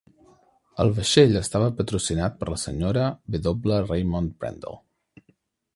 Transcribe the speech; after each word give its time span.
El 0.83 0.93
vaixell 0.99 1.37
estava 1.41 1.67
patrocinat 1.81 2.41
per 2.41 2.49
la 2.53 2.59
Sra. 2.65 3.07
W. 3.39 3.79
Raymond 3.93 4.37
Brendel. 4.41 4.81